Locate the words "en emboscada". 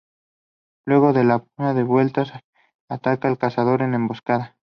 3.83-4.57